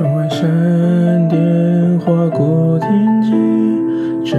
[0.00, 4.38] 窗外闪电划过天际，照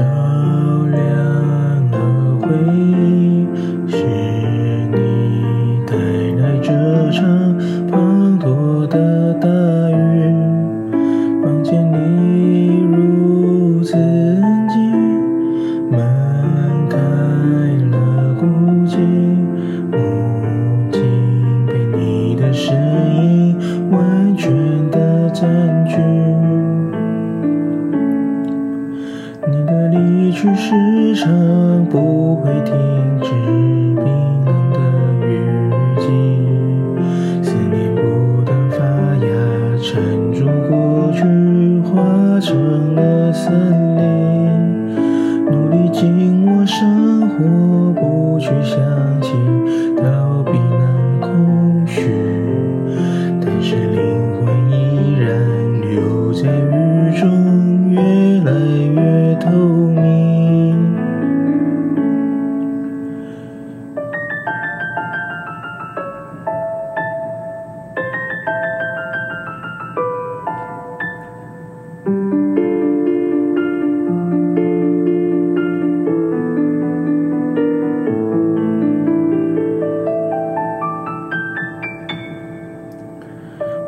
[40.42, 41.22] 说过去，
[41.82, 43.54] 化成了森
[43.96, 44.02] 林。
[45.52, 48.80] 努力紧握生活，不去想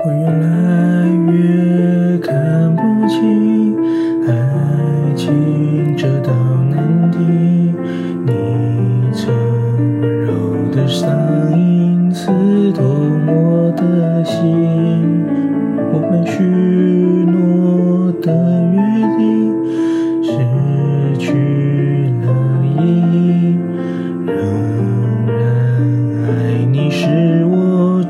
[0.05, 0.52] 我越来。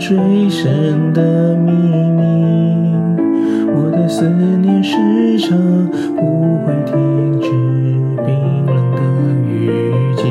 [0.06, 2.22] 最深的秘密，
[3.74, 4.30] 我的思
[4.62, 5.58] 念时常
[6.18, 7.50] 不会停止，
[8.26, 9.00] 冰冷的
[9.50, 10.24] 雨季，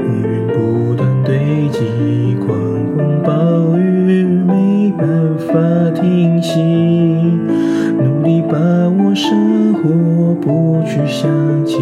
[0.00, 2.58] 乌云不断堆积，狂
[2.96, 5.06] 风暴雨没办
[5.38, 5.52] 法
[5.94, 8.58] 停息，努力把
[8.98, 11.30] 握生活，不去想
[11.64, 11.78] 起，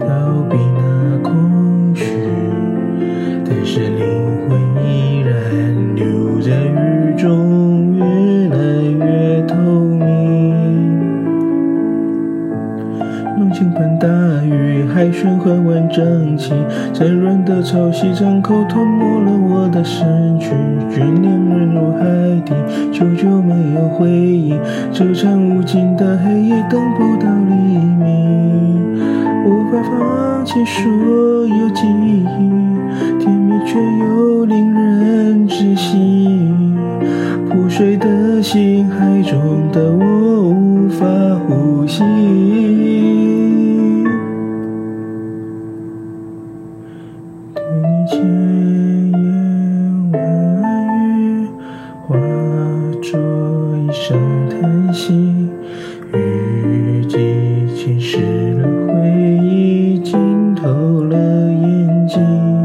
[0.00, 0.06] 逃
[0.50, 0.56] 避
[14.92, 16.52] 海旋缓缓涨起，
[16.92, 20.50] 沾软的潮汐张口吞没了我的身躯，
[20.90, 22.04] 眷恋沦入海
[22.44, 22.54] 底，
[22.92, 24.58] 久久没有回应。
[24.92, 28.98] 这场无尽的黑夜等不到黎明，
[29.44, 30.90] 无法放弃所
[31.46, 32.24] 有记忆，
[33.18, 36.28] 甜蜜却又令人窒息。
[37.48, 41.06] 破碎的心，海中的我无法
[41.46, 42.02] 呼吸。
[47.68, 48.14] 为你千
[49.12, 49.20] 言
[50.12, 50.16] 万
[51.18, 51.48] 语
[52.06, 52.16] 化
[53.02, 53.18] 作
[53.76, 54.06] 一声
[54.48, 55.12] 叹息，
[56.12, 57.16] 雨季
[57.74, 58.94] 侵蚀了回
[59.42, 60.68] 忆，浸透
[61.04, 62.55] 了眼睛。